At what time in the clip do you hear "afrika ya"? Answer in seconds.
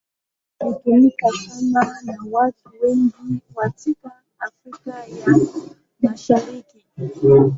4.39-5.39